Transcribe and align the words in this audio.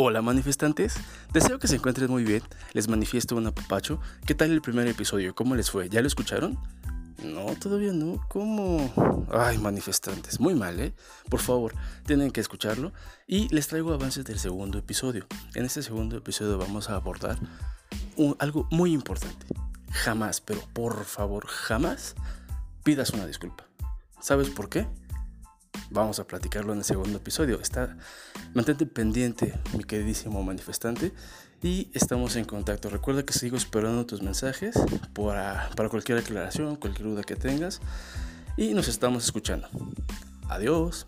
Hola 0.00 0.22
manifestantes, 0.22 0.94
deseo 1.32 1.58
que 1.58 1.66
se 1.66 1.74
encuentren 1.74 2.08
muy 2.08 2.22
bien, 2.22 2.44
les 2.72 2.86
manifiesto 2.86 3.34
un 3.34 3.48
apapacho. 3.48 4.00
¿Qué 4.24 4.32
tal 4.32 4.52
el 4.52 4.62
primer 4.62 4.86
episodio? 4.86 5.34
¿Cómo 5.34 5.56
les 5.56 5.72
fue? 5.72 5.88
¿Ya 5.88 6.00
lo 6.00 6.06
escucharon? 6.06 6.56
No, 7.24 7.46
todavía 7.56 7.92
no. 7.92 8.24
¿Cómo? 8.28 9.26
Ay, 9.32 9.58
manifestantes, 9.58 10.38
muy 10.38 10.54
mal, 10.54 10.78
¿eh? 10.78 10.94
Por 11.28 11.40
favor, 11.40 11.74
tienen 12.06 12.30
que 12.30 12.40
escucharlo. 12.40 12.92
Y 13.26 13.52
les 13.52 13.66
traigo 13.66 13.92
avances 13.92 14.24
del 14.24 14.38
segundo 14.38 14.78
episodio. 14.78 15.26
En 15.56 15.64
este 15.64 15.82
segundo 15.82 16.16
episodio 16.16 16.58
vamos 16.58 16.90
a 16.90 16.94
abordar 16.94 17.36
algo 18.38 18.68
muy 18.70 18.92
importante. 18.92 19.46
Jamás, 19.90 20.40
pero 20.40 20.60
por 20.74 21.06
favor, 21.06 21.48
jamás 21.48 22.14
pidas 22.84 23.10
una 23.10 23.26
disculpa. 23.26 23.66
¿Sabes 24.20 24.48
por 24.48 24.68
qué? 24.68 24.86
Vamos 25.90 26.18
a 26.18 26.26
platicarlo 26.26 26.72
en 26.72 26.78
el 26.78 26.84
segundo 26.84 27.16
episodio. 27.16 27.60
Está, 27.60 27.96
mantente 28.54 28.86
pendiente, 28.86 29.58
mi 29.76 29.84
queridísimo 29.84 30.42
manifestante, 30.42 31.12
y 31.62 31.90
estamos 31.94 32.36
en 32.36 32.44
contacto. 32.44 32.90
Recuerda 32.90 33.24
que 33.24 33.32
sigo 33.32 33.56
esperando 33.56 34.04
tus 34.06 34.22
mensajes 34.22 34.74
para, 35.14 35.70
para 35.76 35.88
cualquier 35.88 36.18
aclaración, 36.18 36.76
cualquier 36.76 37.08
duda 37.08 37.22
que 37.22 37.36
tengas, 37.36 37.80
y 38.56 38.74
nos 38.74 38.88
estamos 38.88 39.24
escuchando. 39.24 39.68
Adiós. 40.48 41.06